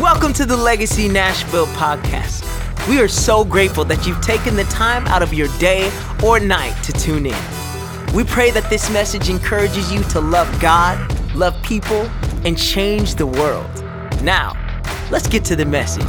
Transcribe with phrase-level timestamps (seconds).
[0.00, 2.42] Welcome to the Legacy Nashville podcast.
[2.88, 5.88] We are so grateful that you've taken the time out of your day
[6.24, 8.12] or night to tune in.
[8.12, 10.98] We pray that this message encourages you to love God,
[11.36, 12.10] love people,
[12.44, 13.70] and change the world.
[14.20, 14.54] Now,
[15.12, 16.04] let's get to the message.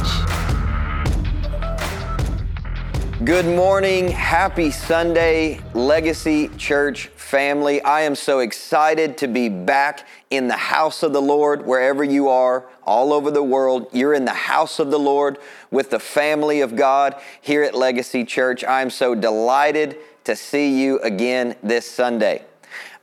[3.24, 4.08] Good morning.
[4.08, 7.82] Happy Sunday, Legacy Church family.
[7.82, 12.28] I am so excited to be back in the house of the Lord, wherever you
[12.28, 13.88] are, all over the world.
[13.92, 15.38] You're in the house of the Lord
[15.72, 18.62] with the family of God here at Legacy Church.
[18.62, 22.44] I'm so delighted to see you again this Sunday.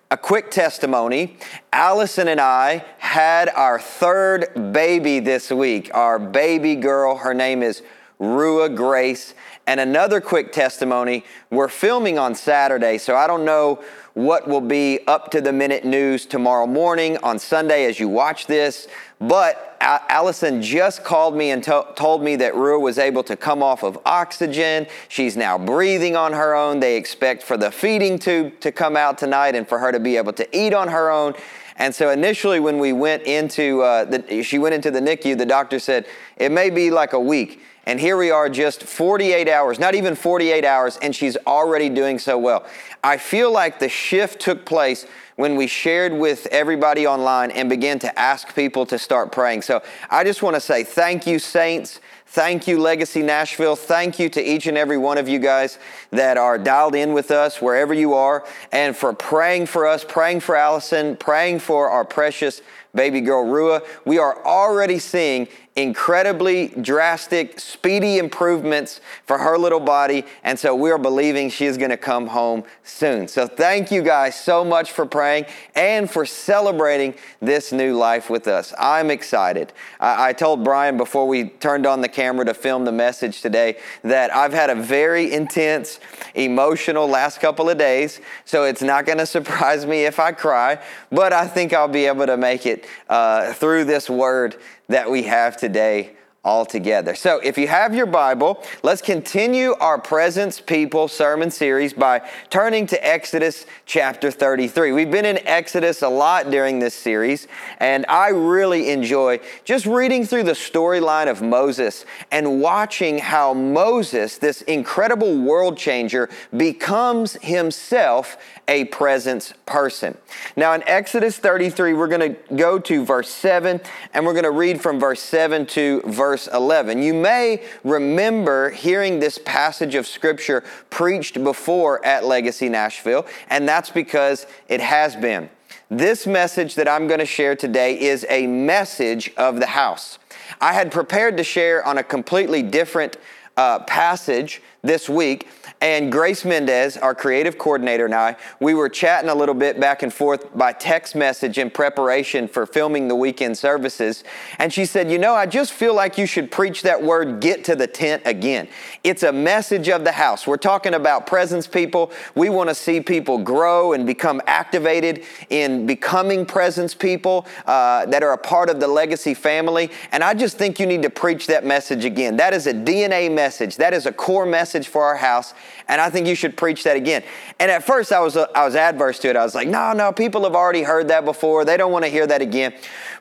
[0.09, 1.35] A quick testimony
[1.73, 7.17] Allison and I had our third baby this week, our baby girl.
[7.17, 7.81] Her name is
[8.19, 9.33] Rua Grace.
[9.65, 14.99] And another quick testimony we're filming on Saturday, so I don't know what will be
[15.07, 18.87] up to the minute news tomorrow morning on Sunday as you watch this.
[19.19, 23.63] But Allison just called me and to- told me that Rua was able to come
[23.63, 24.87] off of oxygen.
[25.07, 26.79] She's now breathing on her own.
[26.79, 30.17] They expect for the feeding tube to come out tonight and for her to be
[30.17, 31.33] able to eat on her own.
[31.77, 35.45] And so initially, when we went into uh, the, she went into the NICU, the
[35.45, 36.05] doctor said
[36.37, 37.61] it may be like a week.
[37.85, 42.17] And here we are just 48 hours, not even 48 hours, and she's already doing
[42.17, 42.65] so well.
[43.03, 47.99] I feel like the shift took place when we shared with everybody online and began
[47.99, 49.63] to ask people to start praying.
[49.63, 51.99] So I just want to say thank you, saints.
[52.27, 53.75] Thank you, Legacy Nashville.
[53.75, 55.77] Thank you to each and every one of you guys
[56.11, 60.39] that are dialed in with us wherever you are and for praying for us, praying
[60.39, 62.61] for Allison, praying for our precious
[62.95, 63.81] baby girl Rua.
[64.05, 70.23] We are already seeing incredibly drastic, speedy improvements for her little body.
[70.43, 73.27] And so we are believing she is going to come home soon.
[73.27, 78.47] So thank you guys so much for praying and for celebrating this new life with
[78.47, 78.71] us.
[78.77, 79.73] I'm excited.
[79.99, 83.77] I, I told Brian before we turned on the camera to film the message today
[84.03, 85.99] that I've had a very intense,
[86.35, 88.21] emotional last couple of days.
[88.45, 92.05] So it's not going to surprise me if I cry, but I think I'll be
[92.05, 94.57] able to make it uh, through this word
[94.93, 97.15] that we have today all together.
[97.15, 102.85] So, if you have your Bible, let's continue our Presence People sermon series by turning
[102.87, 104.91] to Exodus chapter 33.
[104.91, 107.47] We've been in Exodus a lot during this series,
[107.79, 114.37] and I really enjoy just reading through the storyline of Moses and watching how Moses,
[114.37, 118.35] this incredible world changer, becomes himself
[118.67, 120.17] a presence person.
[120.55, 123.79] Now, in Exodus 33, we're going to go to verse 7,
[124.13, 127.01] and we're going to read from verse 7 to verse 11.
[127.01, 133.89] You may remember hearing this passage of Scripture preached before at Legacy Nashville, and that's
[133.89, 135.49] because it has been.
[135.89, 140.17] This message that I'm going to share today is a message of the house.
[140.59, 143.17] I had prepared to share on a completely different
[143.55, 145.47] uh, passage this week
[145.83, 150.01] and Grace Mendez, our creative coordinator, and I, we were chatting a little bit back
[150.01, 154.23] and forth by text message in preparation for filming the weekend services.
[154.59, 157.65] And she said, You know, I just feel like you should preach that word, get
[157.65, 158.69] to the tent again.
[159.03, 160.47] It's a message of the house.
[160.47, 162.13] We're talking about presence people.
[162.33, 168.23] We want to see people grow and become activated in becoming presence people uh, that
[168.23, 169.91] are a part of the legacy family.
[170.13, 172.37] And I just think you need to preach that message again.
[172.37, 175.53] That is a DNA message, that is a core message for our house.
[175.87, 177.23] And I think you should preach that again.
[177.59, 179.35] And at first I was, uh, I was adverse to it.
[179.35, 181.65] I was like, no, no, people have already heard that before.
[181.65, 182.73] They don't want to hear that again.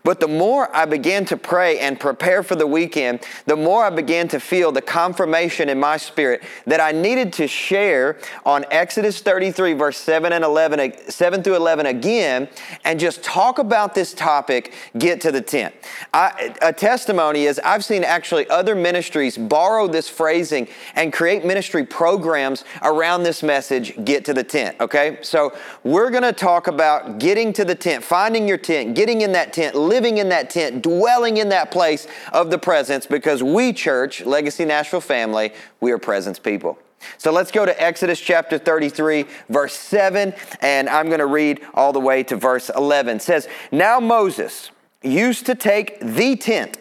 [0.05, 3.91] But the more I began to pray and prepare for the weekend, the more I
[3.91, 9.21] began to feel the confirmation in my spirit that I needed to share on Exodus
[9.21, 12.49] 33, verse 7 and 11, 7 through 11 again,
[12.85, 15.73] and just talk about this topic, get to the tent.
[16.13, 21.85] I, a testimony is I've seen actually other ministries borrow this phrasing and create ministry
[21.87, 22.42] programs
[22.83, 25.19] around this message, get to the tent, okay?
[25.23, 29.53] So we're gonna talk about getting to the tent, finding your tent, getting in that
[29.53, 34.25] tent, living in that tent, dwelling in that place of the presence because we, church,
[34.25, 36.79] Legacy Nashville family, we are presence people.
[37.19, 41.93] So let's go to Exodus chapter 33, verse 7, and I'm going to read all
[41.93, 43.17] the way to verse 11.
[43.17, 44.71] It says, Now Moses
[45.03, 46.79] used to take the tent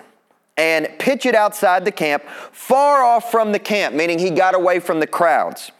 [0.61, 2.21] and pitch it outside the camp,
[2.51, 5.71] far off from the camp, meaning he got away from the crowds.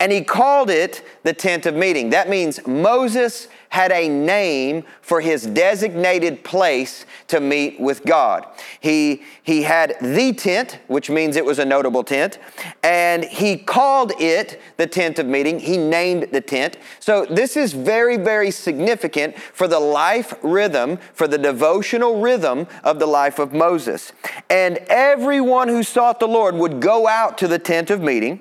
[0.00, 2.08] And he called it the tent of meeting.
[2.10, 8.46] That means Moses had a name for his designated place to meet with God.
[8.80, 12.38] He, he had the tent, which means it was a notable tent,
[12.82, 15.58] and he called it the tent of meeting.
[15.58, 16.76] He named the tent.
[17.00, 22.98] So this is very, very significant for the life rhythm, for the devotional rhythm of
[22.98, 24.12] the life of Moses.
[24.50, 28.40] And everyone who sought the Lord would go out to the tent of meeting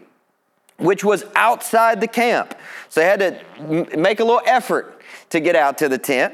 [0.77, 2.56] which was outside the camp.
[2.89, 3.19] So they had
[3.60, 5.00] to make a little effort
[5.31, 6.33] to get out to the tent.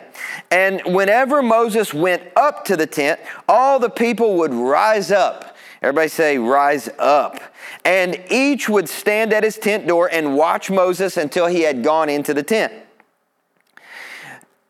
[0.52, 5.56] And whenever Moses went up to the tent, all the people would rise up.
[5.82, 7.40] Everybody say, rise up.
[7.86, 12.10] And each would stand at his tent door and watch Moses until he had gone
[12.10, 12.74] into the tent.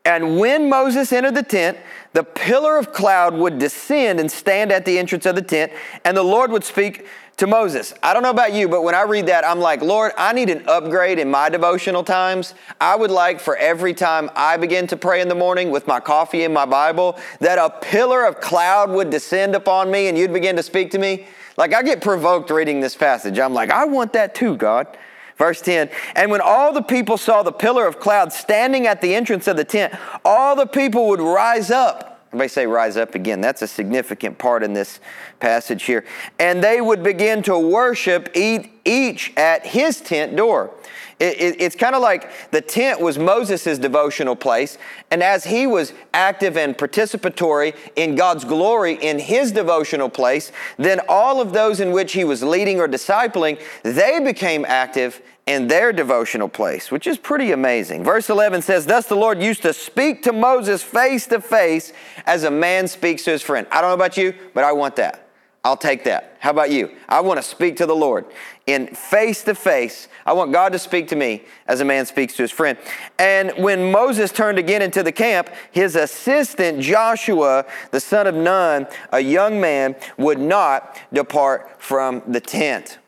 [0.04, 1.78] And when Moses entered the tent,
[2.12, 5.72] the pillar of cloud would descend and stand at the entrance of the tent,
[6.04, 7.06] and the Lord would speak
[7.38, 7.94] to Moses.
[8.02, 10.50] I don't know about you, but when I read that, I'm like, Lord, I need
[10.50, 12.54] an upgrade in my devotional times.
[12.80, 16.00] I would like for every time I begin to pray in the morning with my
[16.00, 20.32] coffee and my Bible, that a pillar of cloud would descend upon me and you'd
[20.32, 21.26] begin to speak to me.
[21.56, 23.38] Like, I get provoked reading this passage.
[23.38, 24.98] I'm like, I want that too, God.
[25.38, 29.14] Verse 10 And when all the people saw the pillar of cloud standing at the
[29.14, 29.94] entrance of the tent,
[30.24, 33.40] all the people would rise up Everybody say rise up again.
[33.40, 35.00] That's a significant part in this
[35.40, 36.04] passage here.
[36.38, 40.70] And they would begin to worship each at his tent door.
[41.18, 44.76] It, it, it's kind of like the tent was Moses' devotional place.
[45.10, 51.00] And as he was active and participatory in God's glory in his devotional place, then
[51.08, 55.94] all of those in which he was leading or discipling, they became active in their
[55.94, 58.04] devotional place, which is pretty amazing.
[58.04, 61.94] Verse 11 says, Thus the Lord used to speak to Moses face to face
[62.26, 63.66] as a man speaks to his friend.
[63.70, 65.26] I don't know about you, but I want that.
[65.64, 66.36] I'll take that.
[66.40, 66.94] How about you?
[67.08, 68.26] I want to speak to the Lord
[68.66, 70.08] in face to face.
[70.26, 72.76] I want God to speak to me as a man speaks to his friend.
[73.18, 78.86] And when Moses turned again into the camp, his assistant Joshua, the son of Nun,
[79.12, 82.98] a young man, would not depart from the tent.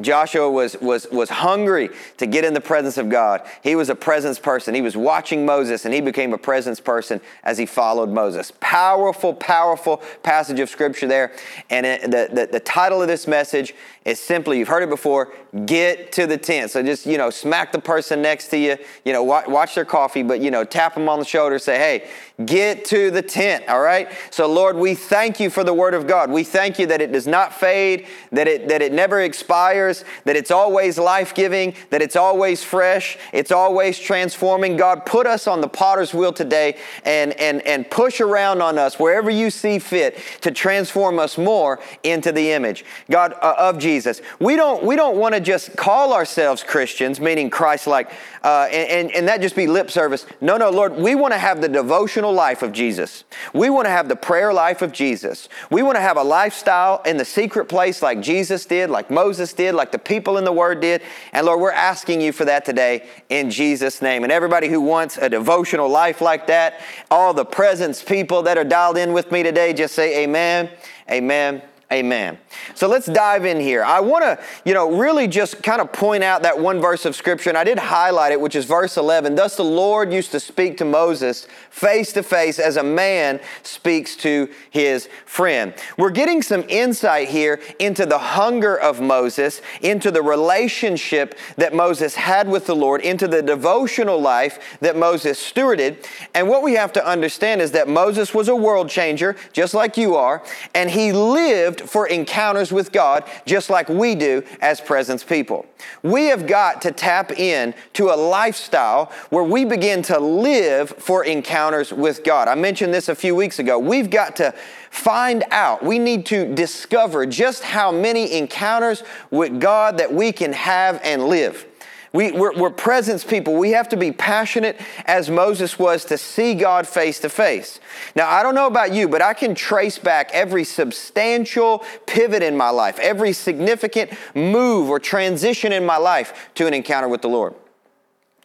[0.00, 3.42] Joshua was, was, was hungry to get in the presence of God.
[3.62, 4.74] He was a presence person.
[4.74, 8.52] He was watching Moses and he became a presence person as he followed Moses.
[8.60, 11.32] Powerful, powerful passage of scripture there.
[11.68, 13.74] And the, the, the title of this message
[14.08, 15.32] is simply, you've heard it before,
[15.66, 16.70] get to the tent.
[16.70, 19.84] So just, you know, smack the person next to you, you know, watch, watch their
[19.84, 22.08] coffee, but, you know, tap them on the shoulder, say, hey,
[22.46, 24.08] get to the tent, all right?
[24.30, 26.30] So, Lord, we thank you for the word of God.
[26.30, 30.36] We thank you that it does not fade, that it, that it never expires, that
[30.36, 34.76] it's always life giving, that it's always fresh, it's always transforming.
[34.76, 38.98] God, put us on the potter's wheel today and, and, and push around on us
[38.98, 43.97] wherever you see fit to transform us more into the image, God, uh, of Jesus.
[43.98, 44.22] Jesus.
[44.38, 48.12] We don't, we don't want to just call ourselves Christians, meaning Christ like,
[48.44, 50.24] uh, and, and, and that just be lip service.
[50.40, 53.24] No, no, Lord, we want to have the devotional life of Jesus.
[53.52, 55.48] We want to have the prayer life of Jesus.
[55.68, 59.52] We want to have a lifestyle in the secret place like Jesus did, like Moses
[59.52, 61.02] did, like the people in the Word did.
[61.32, 64.22] And Lord, we're asking you for that today in Jesus' name.
[64.22, 66.80] And everybody who wants a devotional life like that,
[67.10, 70.70] all the presence people that are dialed in with me today, just say amen,
[71.10, 72.36] amen, Amen.
[72.74, 73.82] So let's dive in here.
[73.82, 77.16] I want to, you know, really just kind of point out that one verse of
[77.16, 79.36] scripture, and I did highlight it, which is verse 11.
[79.36, 84.16] Thus the Lord used to speak to Moses face to face as a man speaks
[84.16, 85.72] to his friend.
[85.96, 92.16] We're getting some insight here into the hunger of Moses, into the relationship that Moses
[92.16, 96.04] had with the Lord, into the devotional life that Moses stewarded.
[96.34, 99.96] And what we have to understand is that Moses was a world changer, just like
[99.96, 100.42] you are,
[100.74, 105.66] and he lived for encounters with God just like we do as presence people.
[106.02, 111.24] We have got to tap in to a lifestyle where we begin to live for
[111.24, 112.48] encounters with God.
[112.48, 113.78] I mentioned this a few weeks ago.
[113.78, 114.54] We've got to
[114.90, 120.52] find out, we need to discover just how many encounters with God that we can
[120.52, 121.67] have and live.
[122.12, 123.54] We, we're, we're presence people.
[123.54, 127.80] We have to be passionate as Moses was to see God face to face.
[128.16, 132.56] Now, I don't know about you, but I can trace back every substantial pivot in
[132.56, 137.28] my life, every significant move or transition in my life to an encounter with the
[137.28, 137.54] Lord.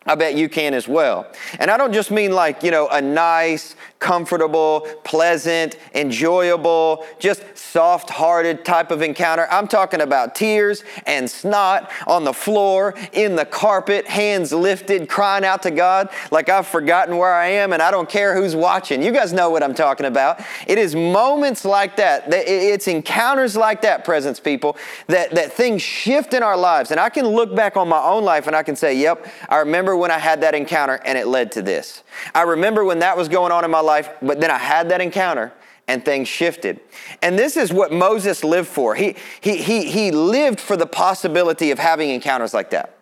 [0.05, 1.32] I bet you can as well.
[1.60, 8.10] And I don't just mean like, you know, a nice, comfortable, pleasant, enjoyable, just soft
[8.10, 9.48] hearted type of encounter.
[9.50, 15.45] I'm talking about tears and snot on the floor, in the carpet, hands lifted, crying
[15.45, 19.01] out to God like I've forgotten where I am and I don't care who's watching.
[19.01, 20.41] You guys know what I'm talking about.
[20.67, 24.75] It is moments like that, it's encounters like that, presence people,
[25.07, 26.91] that, that things shift in our lives.
[26.91, 29.60] And I can look back on my own life and I can say, yep, I
[29.60, 32.03] remember remember when I had that encounter and it led to this.
[32.33, 35.01] I remember when that was going on in my life, but then I had that
[35.01, 35.53] encounter
[35.88, 36.79] and things shifted.
[37.21, 38.95] And this is what Moses lived for.
[38.95, 42.97] He, he, he, he lived for the possibility of having encounters like that.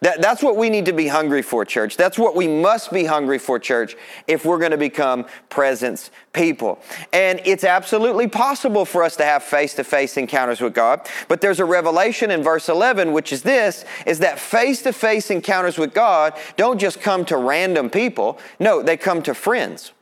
[0.00, 1.96] That, that's what we need to be hungry for, church.
[1.96, 6.80] That's what we must be hungry for, church, if we're going to become presence people.
[7.12, 11.08] And it's absolutely possible for us to have face to face encounters with God.
[11.28, 15.30] But there's a revelation in verse 11, which is this is that face to face
[15.30, 19.92] encounters with God don't just come to random people, no, they come to friends.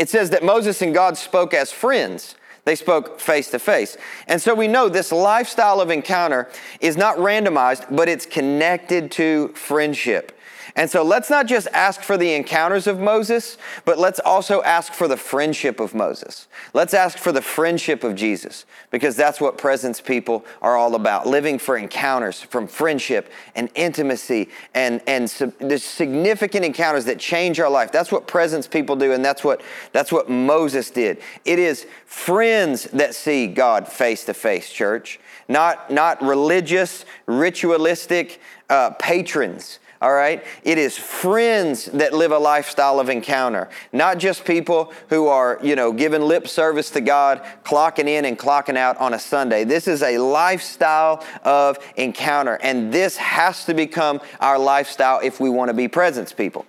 [0.00, 2.34] It says that Moses and God spoke as friends.
[2.64, 3.98] They spoke face to face.
[4.28, 6.48] And so we know this lifestyle of encounter
[6.80, 10.32] is not randomized, but it's connected to friendship.
[10.76, 14.92] And so let's not just ask for the encounters of Moses, but let's also ask
[14.92, 16.48] for the friendship of Moses.
[16.72, 21.26] Let's ask for the friendship of Jesus, because that's what presence people are all about
[21.26, 25.28] living for encounters from friendship and intimacy and, and
[25.60, 27.92] the significant encounters that change our life.
[27.92, 29.62] That's what presence people do, and that's what,
[29.92, 31.20] that's what Moses did.
[31.44, 38.90] It is friends that see God face to face, church, not, not religious, ritualistic uh,
[38.90, 40.44] patrons all right?
[40.64, 45.76] It is friends that live a lifestyle of encounter, not just people who are, you
[45.76, 49.64] know, giving lip service to God, clocking in and clocking out on a Sunday.
[49.64, 55.50] This is a lifestyle of encounter, and this has to become our lifestyle if we
[55.50, 56.66] want to be presence people.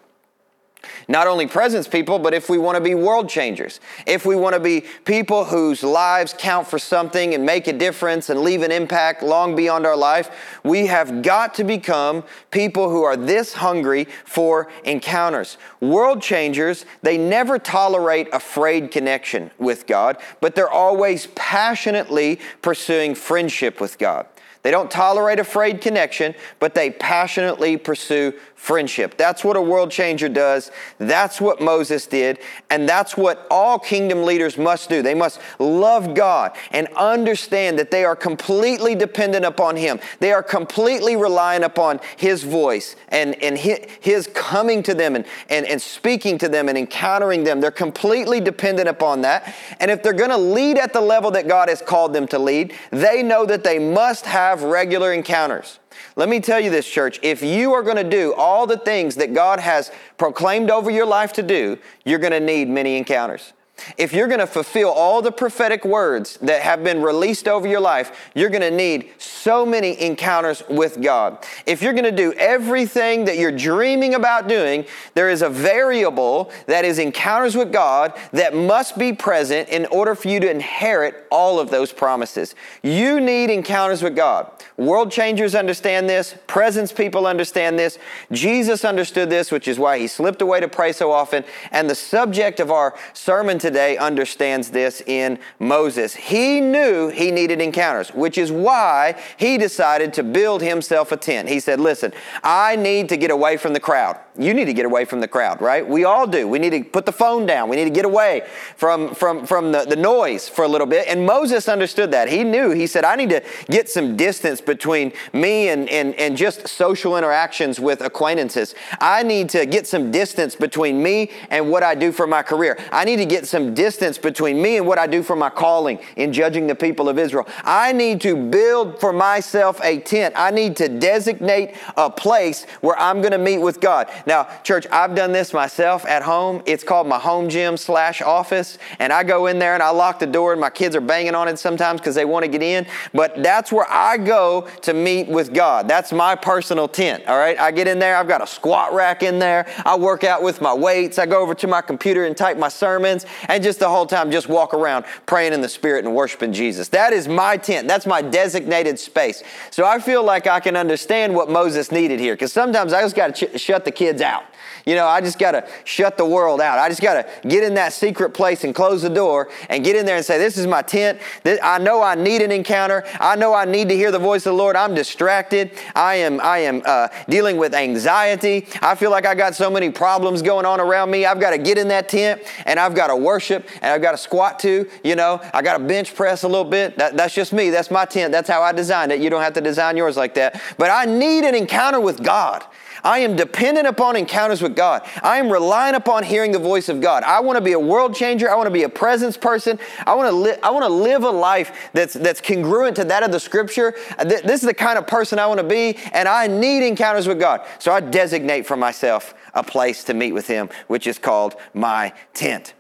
[1.08, 4.54] Not only presence people, but if we want to be world changers, if we want
[4.54, 8.72] to be people whose lives count for something and make a difference and leave an
[8.72, 14.08] impact long beyond our life, we have got to become people who are this hungry
[14.26, 15.58] for encounters.
[15.80, 23.16] World changers, they never tolerate a frayed connection with God, but they're always passionately pursuing
[23.16, 24.26] friendship with God.
[24.64, 29.18] They don't tolerate a frayed connection, but they passionately pursue friendship.
[29.18, 30.70] That's what a world changer does.
[31.00, 32.38] That's what Moses did.
[32.70, 35.02] And that's what all kingdom leaders must do.
[35.02, 40.00] They must love God and understand that they are completely dependent upon Him.
[40.20, 45.66] They are completely relying upon His voice and, and His coming to them and, and,
[45.66, 47.62] and speaking to them and encountering them.
[47.62, 49.56] They're completely dependent upon that.
[49.80, 52.38] And if they're going to lead at the level that God has called them to
[52.38, 55.80] lead, they know that they must have regular encounters.
[56.16, 57.20] Let me tell you this, church.
[57.22, 61.06] If you are going to do all the things that God has proclaimed over your
[61.06, 63.54] life to do, you're going to need many encounters.
[63.98, 67.80] If you're going to fulfill all the prophetic words that have been released over your
[67.80, 71.46] life, you're going to need so many encounters with God.
[71.66, 76.52] If you're going to do everything that you're dreaming about doing, there is a variable
[76.68, 81.26] that is encounters with God that must be present in order for you to inherit
[81.32, 82.56] all of those promises.
[82.84, 84.52] You need encounters with God.
[84.78, 87.98] World changers understand this, presence people understand this.
[88.32, 91.44] Jesus understood this, which is why he slipped away to pray so often.
[91.72, 96.14] And the subject of our sermon today today understands this in Moses.
[96.14, 101.48] He knew he needed encounters, which is why he decided to build himself a tent.
[101.48, 102.12] He said, Listen,
[102.44, 104.20] I need to get away from the crowd.
[104.40, 105.86] You need to get away from the crowd, right?
[105.86, 106.48] We all do.
[106.48, 107.68] We need to put the phone down.
[107.68, 108.48] We need to get away
[108.78, 111.08] from, from, from the, the noise for a little bit.
[111.10, 112.30] And Moses understood that.
[112.30, 116.38] He knew, he said, I need to get some distance between me and, and, and
[116.38, 118.74] just social interactions with acquaintances.
[119.02, 122.80] I need to get some distance between me and what I do for my career.
[122.90, 126.00] I need to get some distance between me and what I do for my calling
[126.16, 127.48] in judging the people of Israel.
[127.66, 130.36] I need to build for myself a tent.
[130.38, 134.10] I need to designate a place where I'm going to meet with God.
[134.26, 136.62] Now, church, I've done this myself at home.
[136.66, 138.78] It's called my home gym slash office.
[139.00, 141.36] And I go in there and I lock the door, and my kids are banging
[141.36, 142.86] on it sometimes because they want to get in.
[143.14, 145.88] But that's where I go to meet with God.
[145.88, 147.26] That's my personal tent.
[147.28, 147.60] All right.
[147.60, 148.18] I get in there.
[148.18, 149.68] I've got a squat rack in there.
[149.86, 151.18] I work out with my weights.
[151.20, 154.32] I go over to my computer and type my sermons and just the whole time
[154.32, 156.90] just walk around praying in the Spirit and worshiping Jesus.
[156.90, 157.88] That is my tent.
[157.88, 159.44] That's my designated space.
[159.70, 163.16] So I feel like I can understand what Moses needed here because sometimes I just
[163.16, 164.44] got to ch- shut the kids out.
[164.86, 166.80] You know, I just got to shut the world out.
[166.80, 169.96] I just got to get in that secret place and close the door and get
[169.96, 171.20] in there and say, This is my tent.
[171.46, 173.04] I know I need an encounter.
[173.20, 174.76] I know I need to hear the voice of the Lord.
[174.76, 175.72] I'm distracted.
[175.96, 178.68] I am, I am uh, dealing with anxiety.
[178.82, 181.26] I feel like I got so many problems going on around me.
[181.26, 184.12] I've got to get in that tent and I've got to worship and I've got
[184.12, 184.90] to squat to.
[185.04, 186.98] You know, I got to bench press a little bit.
[186.98, 187.70] That, that's just me.
[187.70, 188.32] That's my tent.
[188.32, 189.22] That's how I designed it.
[189.22, 190.62] You don't have to design yours like that.
[190.78, 192.64] But I need an encounter with God.
[193.04, 195.02] I am dependent upon encounters with God.
[195.24, 197.24] I am relying upon hearing the voice of God.
[197.24, 198.50] I want to be a world changer.
[198.50, 199.80] I want to be a presence person.
[200.06, 203.24] I want to li- I want to live a life that's that's congruent to that
[203.24, 203.96] of the scripture.
[204.24, 207.40] This is the kind of person I want to be and I need encounters with
[207.40, 207.66] God.
[207.80, 212.14] So I designate for myself a place to meet with him, which is called my
[212.34, 212.74] tent.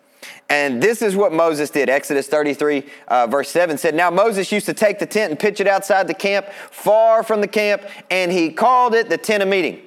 [0.49, 1.89] And this is what Moses did.
[1.89, 5.61] Exodus 33, uh, verse 7 said, Now Moses used to take the tent and pitch
[5.61, 9.47] it outside the camp, far from the camp, and he called it the tent of
[9.47, 9.81] meeting.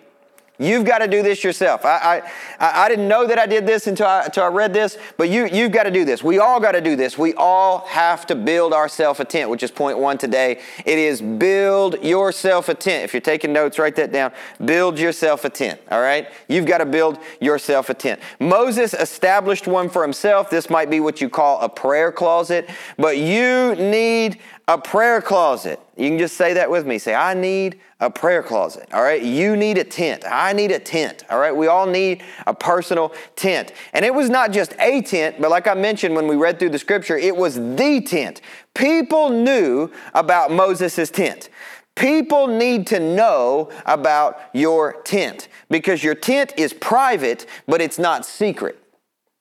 [0.57, 1.85] You've got to do this yourself.
[1.85, 2.23] I,
[2.61, 5.29] I, I didn't know that I did this until I, until I read this, but
[5.29, 6.23] you, you've got to do this.
[6.23, 7.19] We all got to do this.
[7.19, 10.61] We all have to build ourselves a tent, which is point one today.
[10.87, 13.03] It is build yourself a tent.
[13.03, 14.31] If you're taking notes, write that down.
[14.65, 16.29] Build yourself a tent, all right?
[16.47, 18.21] You've got to build yourself a tent.
[18.39, 20.51] Moses established one for himself.
[20.51, 25.81] This might be what you call a prayer closet, but you need a prayer closet.
[25.97, 26.99] You can just say that with me.
[26.99, 28.89] Say, I need a prayer closet.
[28.93, 29.23] All right.
[29.23, 30.25] You need a tent.
[30.29, 31.23] I need a tent.
[31.31, 31.55] All right.
[31.55, 33.73] We all need a personal tent.
[33.93, 36.71] And it was not just a tent, but like I mentioned when we read through
[36.71, 38.41] the scripture, it was the tent.
[38.75, 41.49] People knew about Moses' tent.
[41.95, 48.27] People need to know about your tent because your tent is private, but it's not
[48.27, 48.77] secret.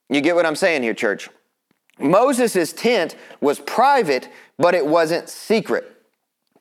[0.08, 1.30] You get what I'm saying here, church?
[2.00, 4.30] Moses' tent was private,
[4.60, 5.93] but it wasn't secret.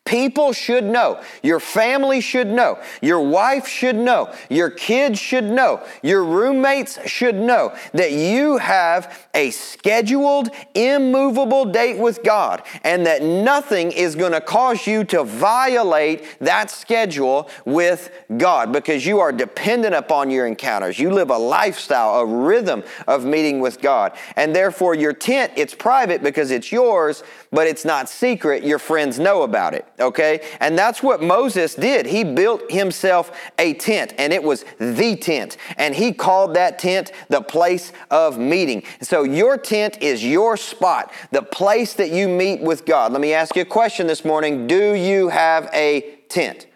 [0.04, 1.22] People should know.
[1.44, 2.80] Your family should know.
[3.00, 4.34] Your wife should know.
[4.50, 5.80] Your kids should know.
[6.02, 13.22] Your roommates should know that you have a scheduled, immovable date with God and that
[13.22, 19.32] nothing is going to cause you to violate that schedule with God because you are
[19.32, 20.98] dependent upon your encounters.
[20.98, 24.16] You live a lifestyle, a rhythm of meeting with God.
[24.34, 28.64] And therefore, your tent, it's private because it's yours, but it's not secret.
[28.64, 30.40] Your friends know about it okay?
[30.60, 32.06] And that's what Moses did.
[32.06, 35.56] He built himself a tent, and it was the tent.
[35.76, 38.82] And he called that tent the place of meeting.
[39.00, 43.12] So your tent is your spot, the place that you meet with God.
[43.12, 46.66] Let me ask you a question this morning Do you have a tent?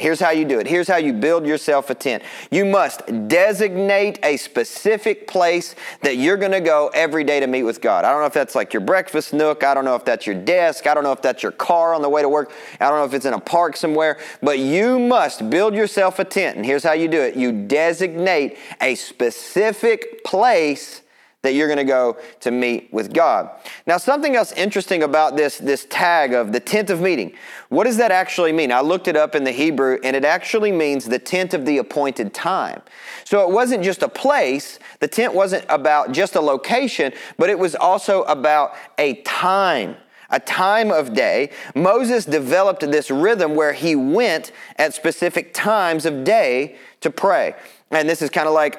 [0.00, 0.66] Here's how you do it.
[0.66, 2.22] Here's how you build yourself a tent.
[2.50, 7.64] You must designate a specific place that you're going to go every day to meet
[7.64, 8.06] with God.
[8.06, 9.62] I don't know if that's like your breakfast nook.
[9.62, 10.86] I don't know if that's your desk.
[10.86, 12.50] I don't know if that's your car on the way to work.
[12.80, 14.18] I don't know if it's in a park somewhere.
[14.42, 16.56] But you must build yourself a tent.
[16.56, 21.02] And here's how you do it you designate a specific place
[21.42, 23.50] that you're going to go to meet with God.
[23.86, 27.32] Now, something else interesting about this, this tag of the tent of meeting,
[27.70, 28.70] what does that actually mean?
[28.70, 31.78] I looked it up in the Hebrew, and it actually means the tent of the
[31.78, 32.82] appointed time.
[33.24, 37.58] So it wasn't just a place, the tent wasn't about just a location, but it
[37.58, 39.96] was also about a time
[40.30, 46.24] a time of day, Moses developed this rhythm where he went at specific times of
[46.24, 47.54] day to pray.
[47.90, 48.78] And this is kind of like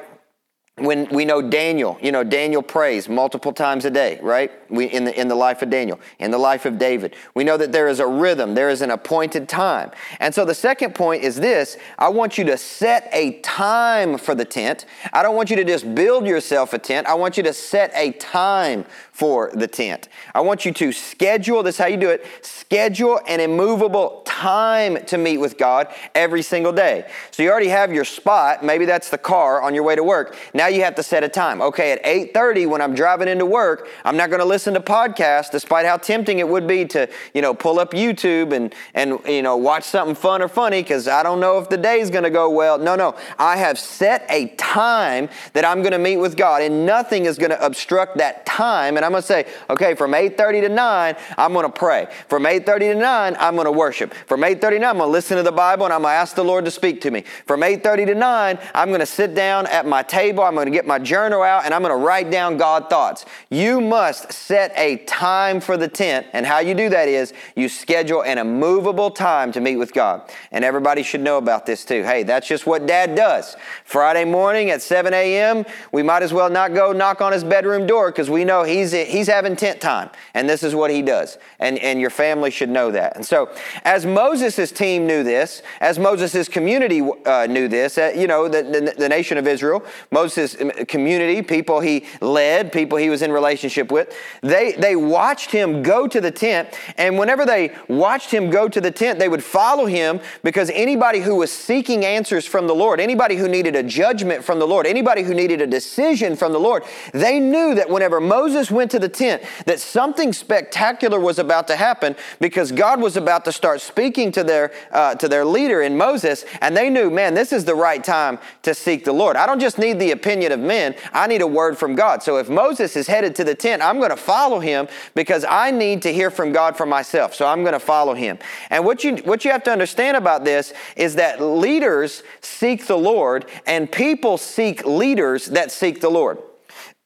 [0.78, 4.52] when we know Daniel, you know, Daniel prays multiple times a day, right?
[4.70, 7.16] We, in, the, in the life of Daniel, in the life of David.
[7.36, 9.92] We know that there is a rhythm, there is an appointed time.
[10.22, 14.34] And so the second point is this I want you to set a time for
[14.34, 14.86] the tent.
[15.12, 17.92] I don't want you to just build yourself a tent, I want you to set
[17.94, 20.08] a time for the tent.
[20.34, 25.18] I want you to schedule, this how you do it, schedule an immovable time to
[25.18, 27.08] meet with God every single day.
[27.30, 30.38] So you already have your spot, maybe that's the car on your way to work.
[30.62, 31.60] Now you have to set a time.
[31.60, 35.50] Okay, at 8:30 when I'm driving into work, I'm not going to listen to podcasts
[35.50, 39.42] despite how tempting it would be to, you know, pull up YouTube and and you
[39.42, 42.30] know, watch something fun or funny cuz I don't know if the day's going to
[42.30, 42.78] go well.
[42.78, 43.16] No, no.
[43.40, 47.40] I have set a time that I'm going to meet with God and nothing is
[47.40, 51.16] going to obstruct that time and I'm going to say, okay, from 8:30 to 9,
[51.40, 52.06] I'm going to pray.
[52.28, 54.14] From 8:30 to 9, I'm going to worship.
[54.28, 56.18] From 8:30 to 9, I'm going to listen to the Bible and I'm going to
[56.18, 57.24] ask the Lord to speak to me.
[57.48, 60.72] From 8:30 to 9, I'm going to sit down at my table, I'm going to
[60.72, 63.24] get my journal out and I'm going to write down God thoughts.
[63.50, 67.70] You must set a time for the tent, and how you do that is you
[67.70, 70.30] schedule an immovable time to meet with God.
[70.52, 72.04] And everybody should know about this too.
[72.04, 73.56] Hey, that's just what dad does.
[73.86, 77.88] Friday morning at 7 a.m., we might as well not go knock on his bedroom
[77.88, 81.38] door because we know he's he's having tent time, and this is what he does.
[81.60, 83.16] And, and your family should know that.
[83.16, 83.50] And so,
[83.86, 88.64] as Moses' team knew this, as Moses' community uh, knew this, uh, you know, the,
[88.64, 93.32] the, the, nation of Israel, Moses' Moses' community, people he led, people he was in
[93.32, 96.70] relationship with, they, they watched him go to the tent.
[96.98, 101.20] And whenever they watched him go to the tent, they would follow him because anybody
[101.20, 104.88] who was seeking answers from the Lord, anybody who needed a judgment from the Lord,
[104.88, 109.00] anybody who needed a decision from the Lord, they knew that whenever Moses went to
[109.00, 113.82] the tent, that something spectacular was about to happen because God was about to start
[113.82, 116.46] speaking to their, uh, to their leader in Moses.
[116.62, 119.36] And they knew, man, this is the right time to seek the Lord.
[119.36, 122.24] I don't just need the opinion of men, I need a word from God.
[122.24, 125.72] So if Moses is headed to the tent, I'm going to follow him because I
[125.72, 127.36] need to hear from God for myself.
[127.36, 128.40] So I'm going to follow him.
[128.70, 132.98] And what you, what you have to understand about this is that leaders seek the
[132.98, 136.40] Lord and people seek leaders that seek the Lord.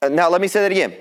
[0.02, 0.96] Uh, now, let me say that again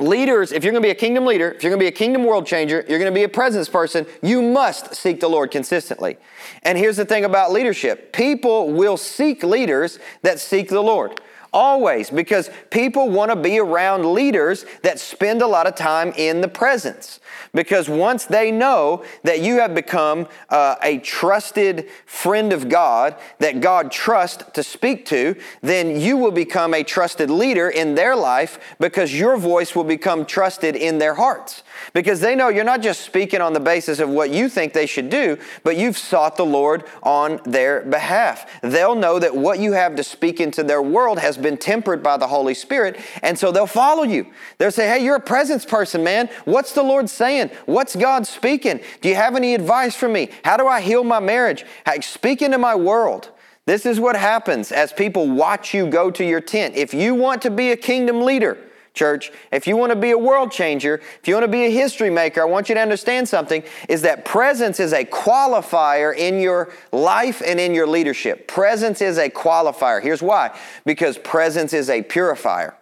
[0.00, 1.92] leaders, if you're going to be a kingdom leader, if you're going to be a
[1.92, 5.50] kingdom world changer, you're going to be a presence person, you must seek the Lord
[5.50, 6.16] consistently.
[6.62, 11.20] And here's the thing about leadership people will seek leaders that seek the Lord.
[11.52, 16.40] Always, because people want to be around leaders that spend a lot of time in
[16.40, 17.18] the presence.
[17.52, 23.60] Because once they know that you have become uh, a trusted friend of God, that
[23.60, 28.76] God trusts to speak to, then you will become a trusted leader in their life
[28.78, 33.02] because your voice will become trusted in their hearts because they know you're not just
[33.02, 36.44] speaking on the basis of what you think they should do, but you've sought the
[36.44, 38.60] Lord on their behalf.
[38.62, 42.16] They'll know that what you have to speak into their world has been tempered by
[42.16, 44.26] the Holy Spirit, and so they'll follow you.
[44.58, 46.28] They'll say, Hey, you're a presence person, man.
[46.44, 47.50] What's the Lord saying?
[47.66, 48.80] What's God speaking?
[49.00, 50.30] Do you have any advice for me?
[50.44, 51.64] How do I heal my marriage?
[52.00, 53.30] Speak into my world.
[53.66, 56.76] This is what happens as people watch you go to your tent.
[56.76, 58.58] If you want to be a kingdom leader,
[58.94, 59.32] church.
[59.52, 62.10] If you want to be a world changer, if you want to be a history
[62.10, 66.72] maker, I want you to understand something is that presence is a qualifier in your
[66.92, 68.48] life and in your leadership.
[68.48, 70.02] Presence is a qualifier.
[70.02, 72.76] Here's why because presence is a purifier.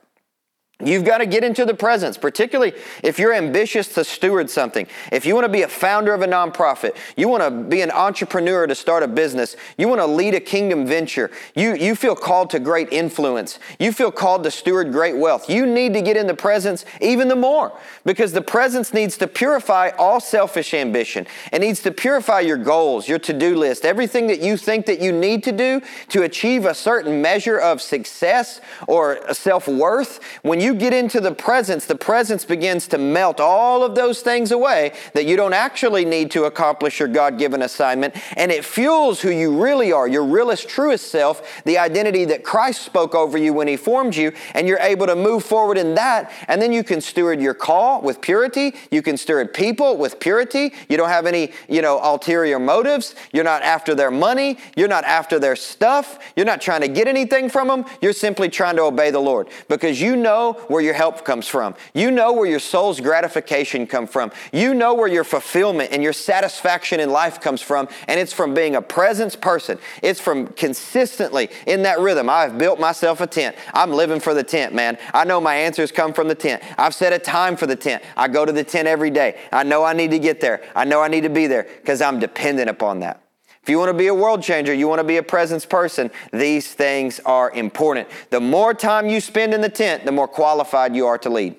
[0.84, 4.86] You've got to get into the presence, particularly if you're ambitious to steward something.
[5.10, 7.90] If you want to be a founder of a nonprofit, you want to be an
[7.90, 12.14] entrepreneur to start a business, you want to lead a kingdom venture, you, you feel
[12.14, 15.50] called to great influence, you feel called to steward great wealth.
[15.50, 19.26] You need to get in the presence even the more because the presence needs to
[19.26, 21.26] purify all selfish ambition.
[21.52, 25.00] It needs to purify your goals, your to do list, everything that you think that
[25.00, 30.20] you need to do to achieve a certain measure of success or self worth.
[30.42, 34.20] When you you get into the presence, the presence begins to melt all of those
[34.20, 38.14] things away that you don't actually need to accomplish your God given assignment.
[38.36, 42.82] And it fuels who you really are, your realest, truest self, the identity that Christ
[42.82, 44.32] spoke over you when He formed you.
[44.52, 46.30] And you're able to move forward in that.
[46.48, 48.74] And then you can steward your call with purity.
[48.90, 50.74] You can steward people with purity.
[50.90, 53.14] You don't have any, you know, ulterior motives.
[53.32, 54.58] You're not after their money.
[54.76, 56.18] You're not after their stuff.
[56.36, 57.86] You're not trying to get anything from them.
[58.02, 61.74] You're simply trying to obey the Lord because you know where your help comes from.
[61.94, 64.32] You know where your soul's gratification comes from.
[64.52, 67.88] You know where your fulfillment and your satisfaction in life comes from.
[68.06, 69.78] And it's from being a presence person.
[70.02, 72.28] It's from consistently in that rhythm.
[72.28, 73.56] I've built myself a tent.
[73.74, 74.98] I'm living for the tent, man.
[75.14, 76.62] I know my answers come from the tent.
[76.76, 78.02] I've set a time for the tent.
[78.16, 79.38] I go to the tent every day.
[79.52, 80.62] I know I need to get there.
[80.74, 83.27] I know I need to be there because I'm dependent upon that.
[83.68, 86.10] If you want to be a world changer, you want to be a presence person,
[86.32, 88.08] these things are important.
[88.30, 91.54] The more time you spend in the tent, the more qualified you are to lead.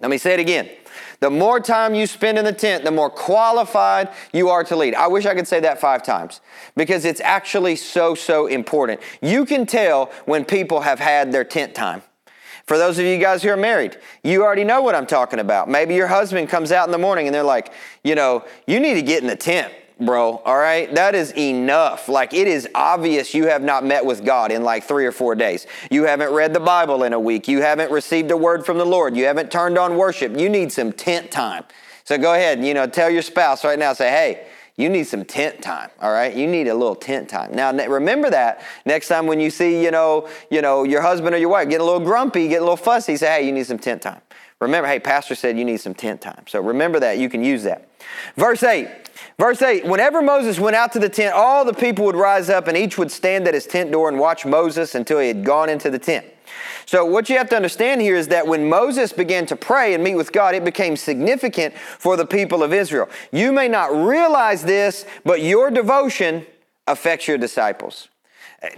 [0.00, 0.68] Let me say it again.
[1.20, 4.96] The more time you spend in the tent, the more qualified you are to lead.
[4.96, 6.40] I wish I could say that five times
[6.74, 9.00] because it's actually so, so important.
[9.22, 12.02] You can tell when people have had their tent time.
[12.66, 15.68] For those of you guys who are married, you already know what I'm talking about.
[15.68, 17.72] Maybe your husband comes out in the morning and they're like,
[18.02, 20.38] you know, you need to get in the tent bro.
[20.44, 20.92] All right.
[20.94, 22.08] That is enough.
[22.08, 25.34] Like it is obvious you have not met with God in like three or four
[25.34, 25.66] days.
[25.90, 27.48] You haven't read the Bible in a week.
[27.48, 29.16] You haven't received a word from the Lord.
[29.16, 30.36] You haven't turned on worship.
[30.38, 31.64] You need some tent time.
[32.04, 35.04] So go ahead and, you know, tell your spouse right now, say, hey, you need
[35.04, 39.08] some tent time all right you need a little tent time now remember that next
[39.08, 41.84] time when you see you know you know your husband or your wife get a
[41.84, 44.20] little grumpy get a little fussy say hey you need some tent time
[44.60, 47.62] remember hey pastor said you need some tent time so remember that you can use
[47.62, 47.88] that
[48.36, 48.88] verse 8
[49.38, 52.68] Verse 8 Whenever Moses went out to the tent, all the people would rise up
[52.68, 55.68] and each would stand at his tent door and watch Moses until he had gone
[55.68, 56.26] into the tent.
[56.86, 60.04] So, what you have to understand here is that when Moses began to pray and
[60.04, 63.08] meet with God, it became significant for the people of Israel.
[63.32, 66.46] You may not realize this, but your devotion
[66.86, 68.08] affects your disciples.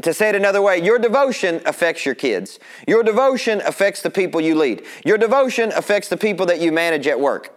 [0.02, 2.58] To say it another way, your devotion affects your kids.
[2.88, 4.84] Your devotion affects the people you lead.
[5.04, 7.55] Your devotion affects the people that you manage at work.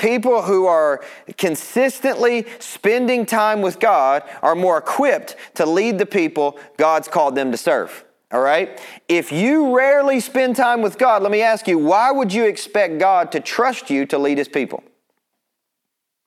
[0.00, 1.04] People who are
[1.36, 7.52] consistently spending time with God are more equipped to lead the people God's called them
[7.52, 8.04] to serve.
[8.32, 8.80] All right?
[9.08, 12.98] If you rarely spend time with God, let me ask you, why would you expect
[12.98, 14.82] God to trust you to lead his people?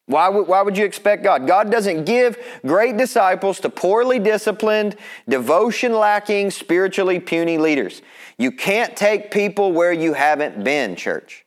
[0.05, 1.47] Why would, why would you expect God?
[1.47, 8.03] God doesn't give great disciples to poorly disciplined, devotion lacking, spiritually puny leaders.
[8.38, 11.45] You can't take people where you haven't been, church.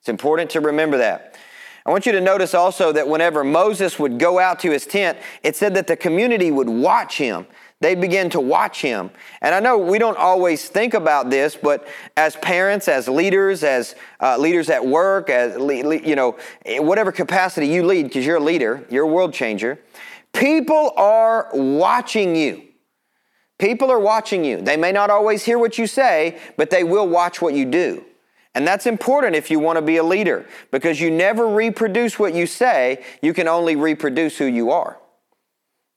[0.00, 1.29] It's important to remember that.
[1.86, 5.18] I want you to notice also that whenever Moses would go out to his tent,
[5.42, 7.46] it said that the community would watch him.
[7.80, 9.10] They begin to watch him.
[9.40, 13.94] And I know we don't always think about this, but as parents, as leaders, as
[14.20, 18.84] uh, leaders at work, as you know, whatever capacity you lead, because you're a leader,
[18.90, 19.78] you're a world changer,
[20.34, 22.64] people are watching you.
[23.58, 24.60] People are watching you.
[24.60, 28.04] They may not always hear what you say, but they will watch what you do.
[28.54, 32.34] And that's important if you want to be a leader because you never reproduce what
[32.34, 34.98] you say, you can only reproduce who you are.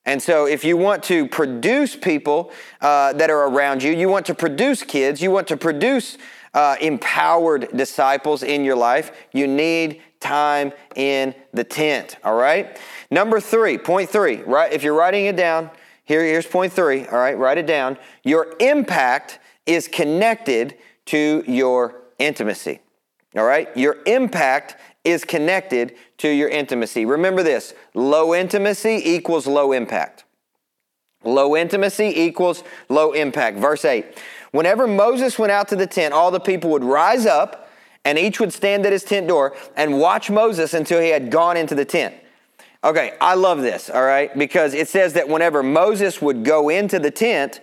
[0.06, 4.26] And so, if you want to produce people uh, that are around you, you want
[4.26, 6.18] to produce kids, you want to produce
[6.54, 12.80] uh, empowered disciples in your life, you need time in the tent, all right?
[13.10, 14.72] Number three, point three, right?
[14.72, 15.70] If you're writing it down,
[16.06, 17.38] here, here's point three, all right?
[17.38, 17.98] Write it down.
[18.24, 22.80] Your impact is connected to your intimacy,
[23.36, 23.76] all right?
[23.76, 27.06] Your impact is connected to your intimacy.
[27.06, 30.24] Remember this low intimacy equals low impact.
[31.24, 33.58] Low intimacy equals low impact.
[33.58, 34.06] Verse 8
[34.52, 37.70] Whenever Moses went out to the tent, all the people would rise up
[38.06, 41.58] and each would stand at his tent door and watch Moses until he had gone
[41.58, 42.14] into the tent.
[42.84, 47.00] Okay, I love this, all right, because it says that whenever Moses would go into
[47.00, 47.62] the tent,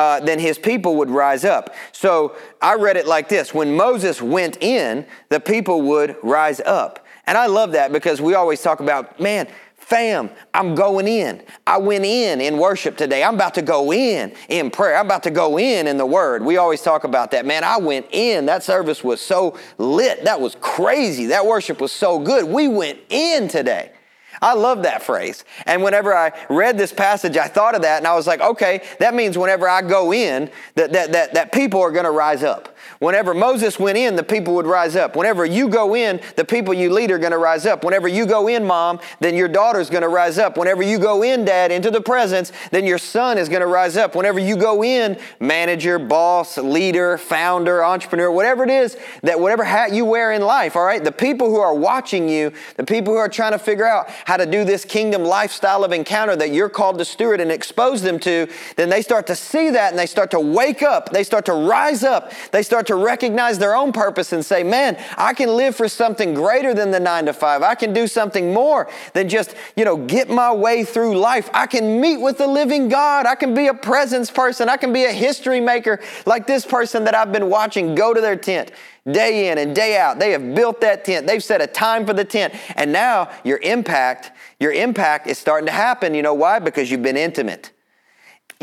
[0.00, 1.74] uh, then his people would rise up.
[1.92, 7.04] So I read it like this When Moses went in, the people would rise up.
[7.26, 11.42] And I love that because we always talk about, man, fam, I'm going in.
[11.66, 13.22] I went in in worship today.
[13.22, 14.96] I'm about to go in in prayer.
[14.96, 16.42] I'm about to go in in the word.
[16.46, 17.44] We always talk about that.
[17.44, 18.46] Man, I went in.
[18.46, 20.24] That service was so lit.
[20.24, 21.26] That was crazy.
[21.26, 22.46] That worship was so good.
[22.46, 23.92] We went in today.
[24.42, 25.44] I love that phrase.
[25.66, 28.82] And whenever I read this passage, I thought of that and I was like, okay,
[28.98, 32.42] that means whenever I go in, that, that, that, that people are going to rise
[32.42, 32.74] up.
[32.98, 35.16] Whenever Moses went in, the people would rise up.
[35.16, 37.84] Whenever you go in, the people you lead are going to rise up.
[37.84, 40.56] Whenever you go in, mom, then your daughter's going to rise up.
[40.56, 43.96] Whenever you go in, dad, into the presence, then your son is going to rise
[43.96, 44.14] up.
[44.14, 49.92] Whenever you go in, manager, boss, leader, founder, entrepreneur, whatever it is, that whatever hat
[49.92, 53.18] you wear in life, all right, the people who are watching you, the people who
[53.18, 56.68] are trying to figure out how to do this kingdom lifestyle of encounter that you're
[56.68, 60.06] called to steward and expose them to, then they start to see that and they
[60.06, 61.10] start to wake up.
[61.10, 62.32] They start to rise up.
[62.52, 66.34] They start to recognize their own purpose and say, man, I can live for something
[66.34, 67.62] greater than the nine to five.
[67.62, 71.50] I can do something more than just, you know, get my way through life.
[71.52, 73.26] I can meet with the living God.
[73.26, 74.68] I can be a presence person.
[74.68, 78.20] I can be a history maker like this person that I've been watching go to
[78.20, 78.70] their tent
[79.10, 80.20] day in and day out.
[80.20, 81.26] They have built that tent.
[81.26, 82.54] They've set a time for the tent.
[82.76, 84.30] And now your impact,
[84.60, 86.14] your impact is starting to happen.
[86.14, 86.60] You know why?
[86.60, 87.72] Because you've been intimate.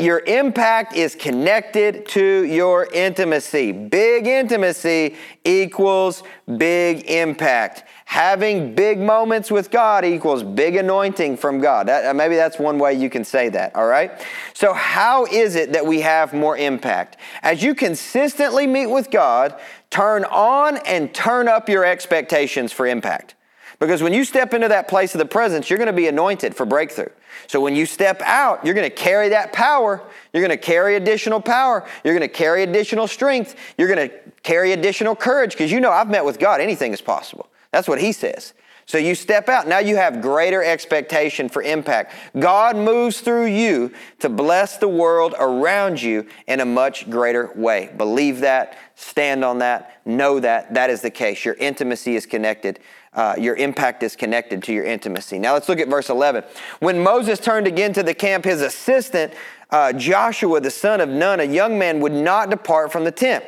[0.00, 3.72] Your impact is connected to your intimacy.
[3.72, 6.22] Big intimacy equals
[6.56, 7.82] big impact.
[8.04, 11.88] Having big moments with God equals big anointing from God.
[11.88, 14.12] That, uh, maybe that's one way you can say that, all right?
[14.54, 17.16] So, how is it that we have more impact?
[17.42, 19.58] As you consistently meet with God,
[19.90, 23.34] turn on and turn up your expectations for impact.
[23.78, 26.56] Because when you step into that place of the presence, you're going to be anointed
[26.56, 27.10] for breakthrough.
[27.46, 30.02] So when you step out, you're going to carry that power.
[30.32, 31.86] You're going to carry additional power.
[32.02, 33.54] You're going to carry additional strength.
[33.76, 36.60] You're going to carry additional courage because you know I've met with God.
[36.60, 37.48] Anything is possible.
[37.70, 38.52] That's what He says.
[38.88, 39.68] So you step out.
[39.68, 42.14] Now you have greater expectation for impact.
[42.38, 47.92] God moves through you to bless the world around you in a much greater way.
[47.98, 51.44] Believe that, stand on that, know that that is the case.
[51.44, 52.80] Your intimacy is connected.
[53.12, 55.38] Uh, your impact is connected to your intimacy.
[55.38, 56.44] Now let's look at verse 11.
[56.80, 59.32] When Moses turned again to the camp, his assistant,
[59.70, 63.44] uh, Joshua, the son of Nun, a young man, would not depart from the tent.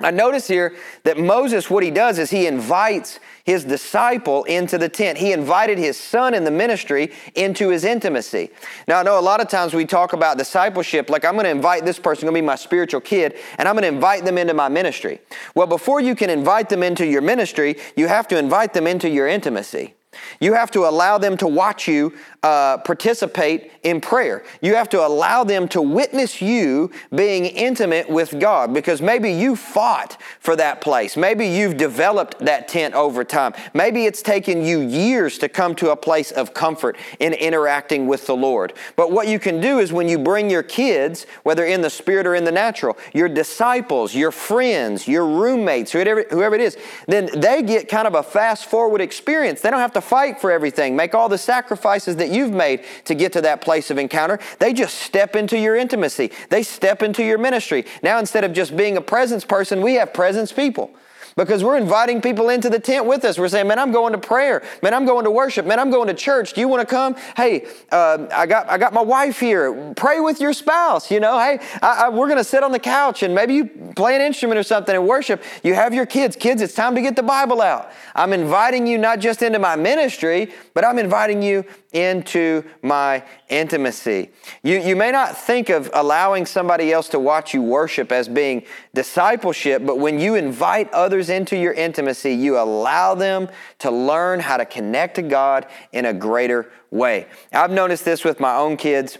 [0.00, 4.88] I notice here that Moses, what he does is he invites his disciple into the
[4.88, 5.18] tent.
[5.18, 8.50] He invited his son in the ministry into his intimacy.
[8.86, 11.50] Now, I know a lot of times we talk about discipleship like I'm going to
[11.50, 14.38] invite this person, going to be my spiritual kid, and I'm going to invite them
[14.38, 15.20] into my ministry.
[15.54, 19.08] Well, before you can invite them into your ministry, you have to invite them into
[19.08, 19.94] your intimacy.
[20.40, 24.44] You have to allow them to watch you uh, participate in prayer.
[24.60, 29.54] You have to allow them to witness you being intimate with God because maybe you
[29.54, 31.16] fought for that place.
[31.16, 33.54] Maybe you've developed that tent over time.
[33.74, 38.26] Maybe it's taken you years to come to a place of comfort in interacting with
[38.26, 38.72] the Lord.
[38.96, 42.26] But what you can do is when you bring your kids, whether in the spirit
[42.26, 47.28] or in the natural, your disciples, your friends, your roommates, whoever, whoever it is, then
[47.40, 49.60] they get kind of a fast forward experience.
[49.60, 53.14] They don't have to fight for everything, make all the sacrifices that you've made to
[53.14, 54.38] get to that place of encounter.
[54.58, 56.30] They just step into your intimacy.
[56.50, 57.86] They step into your ministry.
[58.02, 60.90] Now, instead of just being a presence person, we have presence people
[61.36, 63.38] because we're inviting people into the tent with us.
[63.38, 64.62] We're saying, man, I'm going to prayer.
[64.82, 65.66] Man, I'm going to worship.
[65.66, 66.52] Man, I'm going to church.
[66.52, 67.16] Do you want to come?
[67.36, 69.94] Hey, uh, I got I got my wife here.
[69.94, 71.10] Pray with your spouse.
[71.10, 73.66] You know, hey, I, I, we're going to sit on the couch and maybe you
[73.96, 75.42] play an instrument or something and worship.
[75.62, 76.36] You have your kids.
[76.36, 77.90] Kids, it's time to get the Bible out.
[78.14, 84.30] I'm inviting you not just into my ministry, but I'm inviting you into my intimacy.
[84.62, 88.64] You, you may not think of allowing somebody else to watch you worship as being
[88.94, 93.48] discipleship, but when you invite others into your intimacy, you allow them
[93.80, 97.26] to learn how to connect to God in a greater way.
[97.52, 99.18] I've noticed this with my own kids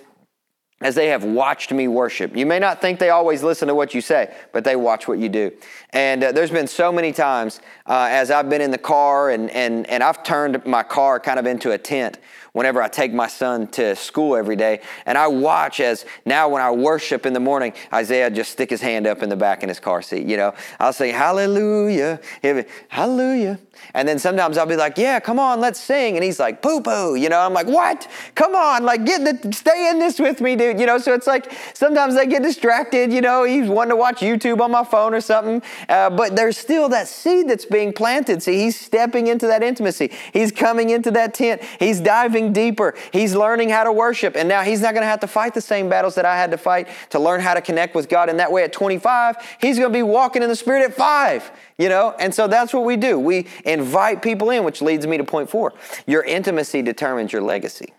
[0.83, 2.37] as they have watched me worship.
[2.37, 5.19] You may not think they always listen to what you say, but they watch what
[5.19, 5.53] you do.
[5.91, 9.51] And uh, there's been so many times uh, as I've been in the car and,
[9.51, 12.19] and, and I've turned my car kind of into a tent
[12.53, 14.81] whenever I take my son to school every day.
[15.07, 18.81] And I watch as now when I worship in the morning, Isaiah just stick his
[18.81, 20.27] hand up in the back in his car seat.
[20.27, 22.21] You know, I'll say hallelujah,
[22.89, 23.59] hallelujah.
[23.95, 26.17] And then sometimes I'll be like, yeah, come on, let's sing.
[26.17, 27.15] And he's like, poo poo.
[27.15, 28.09] You know, I'm like, what?
[28.35, 30.79] Come on, like get the, stay in this with me, dude.
[30.79, 33.13] You know, so it's like sometimes I get distracted.
[33.13, 35.63] You know, he's wanting to watch YouTube on my phone or something.
[35.89, 38.43] Uh, but there's still that seed that's being planted.
[38.43, 40.13] See, he's stepping into that intimacy.
[40.33, 41.63] He's coming into that tent.
[41.79, 42.95] He's diving deeper.
[43.13, 44.37] He's learning how to worship.
[44.37, 46.51] And now he's not going to have to fight the same battles that I had
[46.53, 48.31] to fight to learn how to connect with God.
[48.31, 51.51] And that way at 25, he's going to be walking in the Spirit at five,
[51.79, 52.15] you know?
[52.19, 53.19] And so that's what we do.
[53.19, 55.75] We invite people in, which leads me to point four.
[56.07, 57.93] Your intimacy determines your legacy.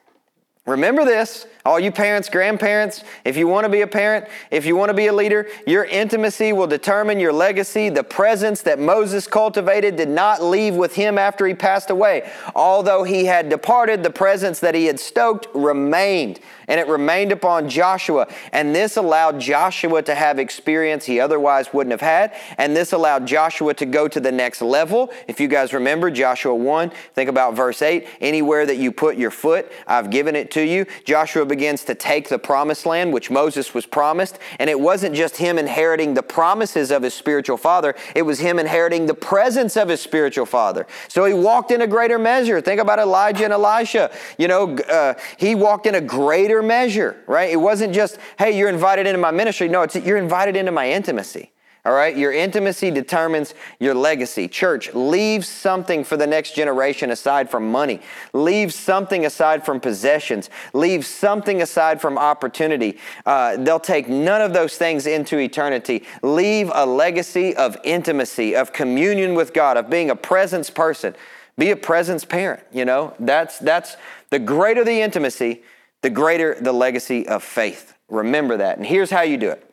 [0.65, 4.77] Remember this, all you parents, grandparents, if you want to be a parent, if you
[4.77, 7.89] want to be a leader, your intimacy will determine your legacy.
[7.89, 12.31] The presence that Moses cultivated did not leave with him after he passed away.
[12.55, 17.69] Although he had departed, the presence that he had stoked remained and it remained upon
[17.69, 18.27] Joshua.
[18.51, 22.35] And this allowed Joshua to have experience he otherwise wouldn't have had.
[22.57, 25.11] And this allowed Joshua to go to the next level.
[25.27, 29.31] If you guys remember Joshua 1, think about verse 8 anywhere that you put your
[29.31, 30.85] foot, I've given it to you.
[31.05, 34.39] Joshua begins to take the promised land, which Moses was promised.
[34.59, 38.59] And it wasn't just him inheriting the promises of his spiritual father, it was him
[38.59, 40.85] inheriting the presence of his spiritual father.
[41.07, 42.61] So he walked in a greater measure.
[42.61, 44.11] Think about Elijah and Elisha.
[44.37, 47.49] You know, uh, he walked in a greater greater measure, right?
[47.49, 49.67] It wasn't just, hey, you're invited into my ministry.
[49.67, 51.51] No, it's you're invited into my intimacy.
[51.85, 54.47] All right, your intimacy determines your legacy.
[54.47, 57.99] Church, leave something for the next generation aside from money.
[58.31, 60.49] Leave something aside from possessions.
[60.73, 62.97] Leave something aside from opportunity.
[63.25, 66.05] Uh, they'll take none of those things into eternity.
[66.21, 71.13] Leave a legacy of intimacy, of communion with God, of being a presence person.
[71.57, 72.63] Be a presence parent.
[72.71, 73.97] You know, that's that's
[74.29, 75.63] the greater the intimacy,
[76.03, 77.95] the greater the legacy of faith.
[78.09, 78.77] Remember that.
[78.77, 79.67] And here's how you do it.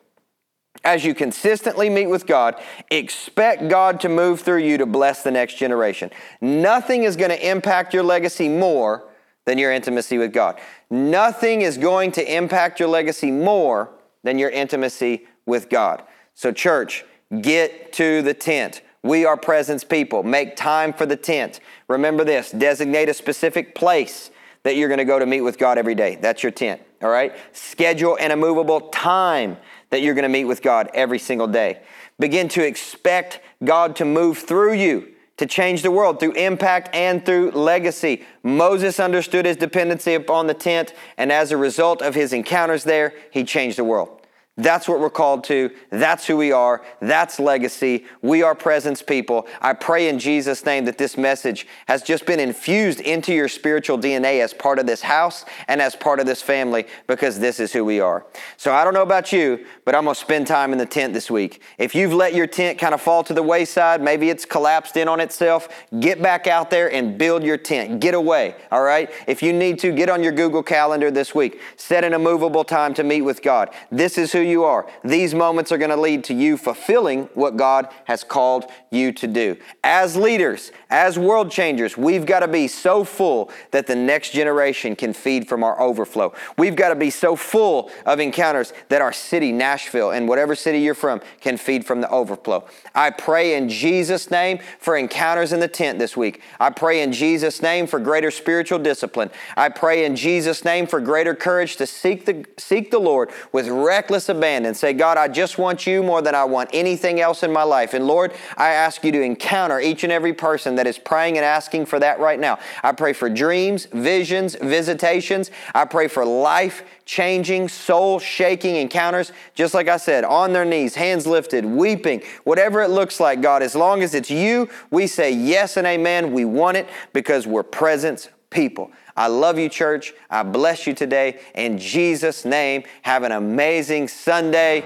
[0.83, 2.55] As you consistently meet with God,
[2.89, 6.09] expect God to move through you to bless the next generation.
[6.39, 9.07] Nothing is going to impact your legacy more
[9.45, 10.59] than your intimacy with God.
[10.89, 13.91] Nothing is going to impact your legacy more
[14.23, 16.03] than your intimacy with God.
[16.33, 17.05] So, church,
[17.41, 18.81] get to the tent.
[19.03, 20.23] We are presence people.
[20.23, 21.59] Make time for the tent.
[21.87, 24.31] Remember this designate a specific place
[24.63, 26.17] that you're going to go to meet with God every day.
[26.21, 27.33] That's your tent, all right?
[27.51, 29.57] Schedule an immovable time
[29.89, 31.81] that you're going to meet with God every single day.
[32.19, 37.25] Begin to expect God to move through you to change the world through impact and
[37.25, 38.23] through legacy.
[38.43, 43.15] Moses understood his dependency upon the tent, and as a result of his encounters there,
[43.31, 44.20] he changed the world.
[44.61, 45.71] That's what we're called to.
[45.89, 46.83] That's who we are.
[46.99, 48.05] That's legacy.
[48.21, 49.47] We are presence people.
[49.59, 53.97] I pray in Jesus' name that this message has just been infused into your spiritual
[53.97, 57.73] DNA as part of this house and as part of this family because this is
[57.73, 58.25] who we are.
[58.57, 61.13] So I don't know about you, but I'm going to spend time in the tent
[61.13, 61.61] this week.
[61.77, 65.07] If you've let your tent kind of fall to the wayside, maybe it's collapsed in
[65.07, 65.69] on itself,
[65.99, 67.99] get back out there and build your tent.
[67.99, 69.09] Get away, all right?
[69.27, 71.59] If you need to, get on your Google Calendar this week.
[71.77, 73.69] Set an immovable time to meet with God.
[73.91, 77.57] This is who you are, these moments are going to lead to you fulfilling what
[77.57, 79.57] God has called you to do.
[79.83, 84.95] As leaders, as world changers, we've got to be so full that the next generation
[84.95, 86.33] can feed from our overflow.
[86.57, 90.79] We've got to be so full of encounters that our city, Nashville, and whatever city
[90.79, 92.65] you're from, can feed from the overflow.
[92.93, 96.41] I pray in Jesus' name for encounters in the tent this week.
[96.59, 99.29] I pray in Jesus' name for greater spiritual discipline.
[99.55, 103.67] I pray in Jesus' name for greater courage to seek the, seek the Lord with
[103.67, 104.73] reckless abandon.
[104.73, 107.93] Say, God, I just want you more than I want anything else in my life.
[107.93, 111.45] And Lord, I ask you to encounter each and every person that is praying and
[111.45, 112.57] asking for that right now.
[112.81, 115.51] I pray for dreams, visions, visitations.
[115.75, 120.95] I pray for life changing, soul shaking encounters, just like I said, on their knees,
[120.95, 125.31] hands lifted, weeping, whatever it looks like, God, as long as it's you, we say
[125.31, 126.31] yes and amen.
[126.31, 128.91] We want it because we're presence people.
[129.15, 130.13] I love you, church.
[130.29, 131.39] I bless you today.
[131.55, 134.83] In Jesus' name, have an amazing Sunday.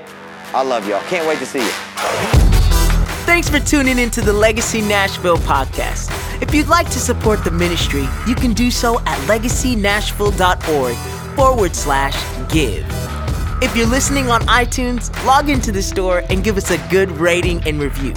[0.54, 1.02] I love y'all.
[1.04, 1.72] Can't wait to see you.
[3.26, 6.12] Thanks for tuning into the Legacy Nashville podcast.
[6.42, 10.96] If you'd like to support the ministry, you can do so at legacynashville.org
[11.36, 12.16] forward slash
[12.52, 12.86] give.
[13.62, 17.64] If you're listening on iTunes, log into the store and give us a good rating
[17.68, 18.14] and review.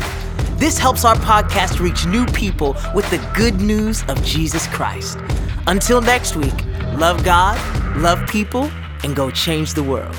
[0.59, 5.17] This helps our podcast reach new people with the good news of Jesus Christ.
[5.69, 6.65] Until next week,
[6.97, 7.57] love God,
[7.97, 8.69] love people,
[9.05, 10.17] and go change the world.